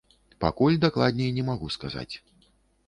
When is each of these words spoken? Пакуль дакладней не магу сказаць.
Пакуль 0.45 0.79
дакладней 0.85 1.31
не 1.37 1.43
магу 1.51 1.71
сказаць. 1.77 2.11